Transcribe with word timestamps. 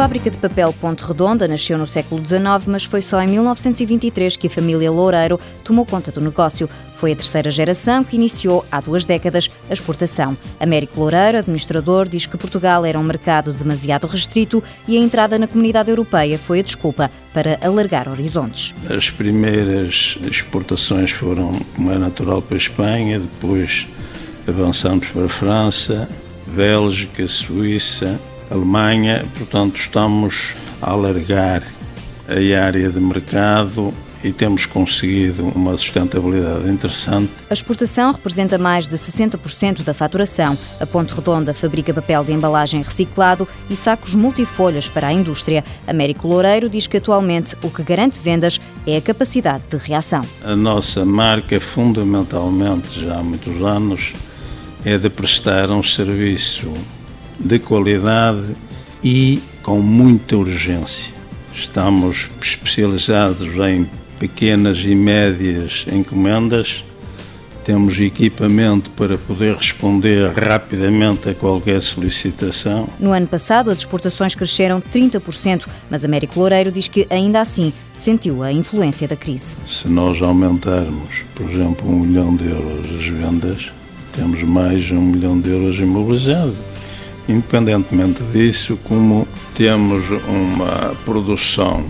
fábrica 0.00 0.30
de 0.30 0.38
papel 0.38 0.72
Ponte 0.80 1.04
Redonda 1.04 1.46
nasceu 1.46 1.76
no 1.76 1.86
século 1.86 2.26
XIX, 2.26 2.66
mas 2.66 2.84
foi 2.84 3.02
só 3.02 3.20
em 3.20 3.26
1923 3.26 4.34
que 4.34 4.46
a 4.46 4.50
família 4.50 4.90
Loureiro 4.90 5.38
tomou 5.62 5.84
conta 5.84 6.10
do 6.10 6.22
negócio. 6.22 6.70
Foi 6.94 7.12
a 7.12 7.16
terceira 7.16 7.50
geração 7.50 8.02
que 8.02 8.16
iniciou, 8.16 8.64
há 8.72 8.80
duas 8.80 9.04
décadas, 9.04 9.50
a 9.68 9.72
exportação. 9.74 10.38
Américo 10.58 10.98
Loureiro, 10.98 11.36
administrador, 11.36 12.08
diz 12.08 12.24
que 12.24 12.38
Portugal 12.38 12.86
era 12.86 12.98
um 12.98 13.02
mercado 13.02 13.52
demasiado 13.52 14.06
restrito 14.06 14.64
e 14.88 14.96
a 14.96 15.00
entrada 15.00 15.38
na 15.38 15.46
comunidade 15.46 15.90
europeia 15.90 16.38
foi 16.38 16.60
a 16.60 16.62
desculpa 16.62 17.10
para 17.34 17.58
alargar 17.60 18.08
horizontes. 18.08 18.74
As 18.88 19.10
primeiras 19.10 20.16
exportações 20.22 21.10
foram, 21.10 21.52
como 21.76 21.92
é 21.92 21.98
natural, 21.98 22.40
para 22.40 22.56
a 22.56 22.58
Espanha, 22.58 23.20
depois 23.20 23.86
avançamos 24.48 25.08
para 25.08 25.26
a 25.26 25.28
França, 25.28 26.08
Bélgica, 26.46 27.28
Suíça, 27.28 28.18
Alemanha, 28.50 29.26
portanto, 29.36 29.76
estamos 29.76 30.56
a 30.82 30.90
alargar 30.90 31.62
a 32.28 32.64
área 32.64 32.90
de 32.90 33.00
mercado 33.00 33.94
e 34.22 34.32
temos 34.32 34.66
conseguido 34.66 35.44
uma 35.54 35.76
sustentabilidade 35.76 36.68
interessante. 36.68 37.30
A 37.48 37.52
exportação 37.52 38.12
representa 38.12 38.58
mais 38.58 38.86
de 38.86 38.96
60% 38.96 39.82
da 39.82 39.94
faturação. 39.94 40.58
A 40.78 40.86
Ponte 40.86 41.14
Redonda 41.14 41.54
fabrica 41.54 41.94
papel 41.94 42.24
de 42.24 42.32
embalagem 42.32 42.82
reciclado 42.82 43.48
e 43.68 43.76
sacos 43.76 44.14
multifolhas 44.14 44.88
para 44.88 45.08
a 45.08 45.12
indústria. 45.12 45.64
Américo 45.86 46.28
Loureiro 46.28 46.68
diz 46.68 46.86
que 46.86 46.98
atualmente 46.98 47.56
o 47.62 47.70
que 47.70 47.82
garante 47.82 48.20
vendas 48.20 48.60
é 48.86 48.96
a 48.96 49.00
capacidade 49.00 49.64
de 49.70 49.76
reação. 49.76 50.22
A 50.44 50.54
nossa 50.54 51.04
marca, 51.04 51.58
fundamentalmente 51.58 53.00
já 53.00 53.18
há 53.18 53.22
muitos 53.22 53.62
anos, 53.62 54.12
é 54.84 54.98
de 54.98 55.08
prestar 55.08 55.70
um 55.70 55.82
serviço 55.82 56.70
de 57.40 57.58
qualidade 57.58 58.54
e 59.02 59.42
com 59.62 59.80
muita 59.80 60.36
urgência. 60.36 61.12
Estamos 61.52 62.28
especializados 62.40 63.48
em 63.56 63.88
pequenas 64.18 64.78
e 64.84 64.94
médias 64.94 65.86
encomendas, 65.90 66.84
temos 67.64 67.98
equipamento 68.00 68.90
para 68.90 69.16
poder 69.16 69.54
responder 69.54 70.30
rapidamente 70.30 71.28
a 71.28 71.34
qualquer 71.34 71.80
solicitação. 71.82 72.88
No 72.98 73.12
ano 73.12 73.26
passado, 73.26 73.70
as 73.70 73.78
exportações 73.78 74.34
cresceram 74.34 74.80
30%, 74.80 75.66
mas 75.90 76.04
Américo 76.04 76.38
Loureiro 76.38 76.72
diz 76.72 76.88
que 76.88 77.06
ainda 77.10 77.40
assim 77.40 77.72
sentiu 77.94 78.42
a 78.42 78.52
influência 78.52 79.06
da 79.06 79.16
crise. 79.16 79.56
Se 79.66 79.88
nós 79.88 80.20
aumentarmos, 80.20 81.22
por 81.34 81.48
exemplo, 81.48 81.88
um 81.88 82.00
milhão 82.00 82.34
de 82.34 82.50
euros 82.50 82.86
as 82.98 83.06
vendas, 83.06 83.72
temos 84.14 84.42
mais 84.42 84.84
de 84.84 84.94
um 84.94 85.02
milhão 85.02 85.38
de 85.38 85.50
euros 85.50 85.78
imobilizado. 85.78 86.56
Independentemente 87.28 88.22
disso, 88.24 88.78
como 88.84 89.26
temos 89.54 90.04
uma 90.28 90.94
produção 91.04 91.84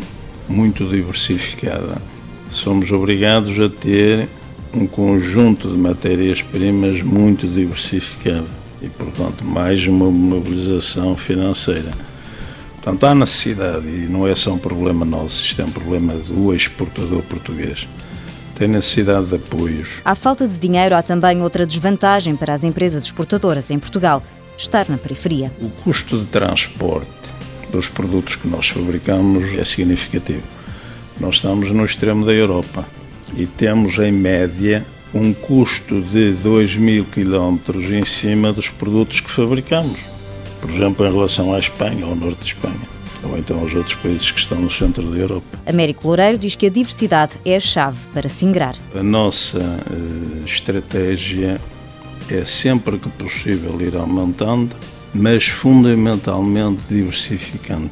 muito 0.48 0.84
diversificada, 0.86 1.96
somos 2.50 2.90
obrigados 2.92 3.58
a 3.58 3.68
ter 3.68 4.28
um 4.74 4.86
conjunto 4.86 5.68
de 5.68 5.76
matérias-primas 5.76 7.02
muito 7.02 7.46
diversificado 7.46 8.46
e, 8.82 8.88
portanto, 8.88 9.44
mais 9.44 9.86
uma 9.86 10.10
mobilização 10.10 11.16
financeira. 11.16 11.90
Portanto, 12.74 13.04
há 13.04 13.14
necessidade, 13.14 13.86
e 13.86 14.06
não 14.08 14.26
é 14.26 14.34
só 14.34 14.52
um 14.52 14.58
problema 14.58 15.04
nosso, 15.04 15.42
isto 15.44 15.60
é 15.60 15.64
um 15.64 15.70
problema 15.70 16.14
do 16.14 16.54
exportador 16.54 17.22
português 17.22 17.86
tem 18.60 18.68
necessidade 18.68 19.28
de 19.28 19.36
apoios. 19.36 20.02
À 20.04 20.14
falta 20.14 20.46
de 20.46 20.58
dinheiro, 20.58 20.94
há 20.94 21.02
também 21.02 21.40
outra 21.40 21.64
desvantagem 21.64 22.36
para 22.36 22.52
as 22.52 22.62
empresas 22.62 23.04
exportadoras 23.04 23.70
em 23.70 23.78
Portugal: 23.78 24.22
estar 24.60 24.88
na 24.88 24.98
periferia. 24.98 25.50
O 25.60 25.70
custo 25.82 26.18
de 26.18 26.26
transporte 26.26 27.08
dos 27.72 27.88
produtos 27.88 28.36
que 28.36 28.46
nós 28.46 28.68
fabricamos 28.68 29.54
é 29.54 29.64
significativo. 29.64 30.42
Nós 31.18 31.36
estamos 31.36 31.70
no 31.70 31.84
extremo 31.84 32.24
da 32.24 32.32
Europa 32.32 32.84
e 33.36 33.46
temos, 33.46 33.98
em 33.98 34.12
média, 34.12 34.84
um 35.14 35.32
custo 35.32 36.00
de 36.00 36.32
2 36.32 36.76
mil 36.76 37.04
quilómetros 37.04 37.84
em 37.90 38.04
cima 38.04 38.52
dos 38.52 38.68
produtos 38.68 39.20
que 39.20 39.30
fabricamos. 39.30 39.98
Por 40.60 40.70
exemplo, 40.70 41.06
em 41.06 41.12
relação 41.12 41.54
à 41.54 41.58
Espanha, 41.58 42.04
ao 42.04 42.14
norte 42.14 42.40
de 42.40 42.46
Espanha 42.54 43.00
ou 43.22 43.36
então 43.36 43.60
aos 43.60 43.74
outros 43.74 43.94
países 43.96 44.30
que 44.30 44.40
estão 44.40 44.58
no 44.58 44.70
centro 44.70 45.02
da 45.10 45.18
Europa. 45.18 45.58
Américo 45.66 46.06
Loureiro 46.06 46.38
diz 46.38 46.54
que 46.54 46.66
a 46.66 46.70
diversidade 46.70 47.38
é 47.44 47.56
a 47.56 47.60
chave 47.60 47.98
para 48.14 48.28
se 48.30 48.46
ingrar. 48.46 48.74
A 48.94 49.02
nossa 49.02 49.58
uh, 49.58 50.44
estratégia 50.46 51.60
é 52.34 52.44
sempre 52.44 52.98
que 52.98 53.08
possível 53.10 53.80
ir 53.80 53.96
aumentando, 53.96 54.74
mas 55.14 55.46
fundamentalmente 55.46 56.82
diversificando. 56.88 57.90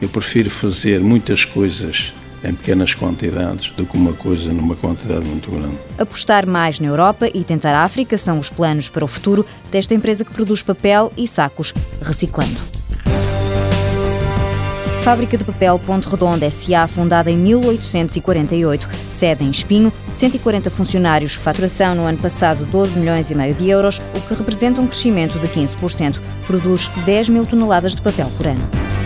Eu 0.00 0.08
prefiro 0.08 0.50
fazer 0.50 1.00
muitas 1.00 1.44
coisas 1.44 2.12
em 2.42 2.54
pequenas 2.54 2.94
quantidades 2.94 3.70
do 3.72 3.84
que 3.84 3.96
uma 3.96 4.14
coisa 4.14 4.50
numa 4.52 4.74
quantidade 4.74 5.26
muito 5.26 5.50
grande. 5.50 5.76
Apostar 5.98 6.46
mais 6.46 6.80
na 6.80 6.88
Europa 6.88 7.28
e 7.32 7.44
tentar 7.44 7.74
a 7.74 7.82
África 7.82 8.16
são 8.16 8.38
os 8.38 8.48
planos 8.48 8.88
para 8.88 9.04
o 9.04 9.08
futuro 9.08 9.44
desta 9.70 9.94
empresa 9.94 10.24
que 10.24 10.32
produz 10.32 10.62
papel 10.62 11.12
e 11.16 11.26
sacos 11.26 11.74
reciclando. 12.00 12.79
Fábrica 15.02 15.38
de 15.38 15.44
Papel 15.44 15.78
Ponte 15.78 16.06
Redonda 16.06 16.44
S.A., 16.44 16.86
fundada 16.86 17.30
em 17.30 17.36
1848, 17.36 18.88
sede 19.08 19.44
em 19.44 19.50
Espinho, 19.50 19.90
140 20.12 20.68
funcionários, 20.68 21.34
faturação 21.34 21.94
no 21.94 22.04
ano 22.04 22.18
passado 22.18 22.66
12 22.66 22.98
milhões 22.98 23.30
e 23.30 23.34
meio 23.34 23.54
de 23.54 23.68
euros, 23.68 23.98
o 24.14 24.20
que 24.20 24.34
representa 24.34 24.80
um 24.80 24.86
crescimento 24.86 25.38
de 25.38 25.48
15%. 25.48 26.20
Produz 26.46 26.88
10 27.06 27.30
mil 27.30 27.46
toneladas 27.46 27.96
de 27.96 28.02
papel 28.02 28.30
por 28.36 28.46
ano. 28.46 28.99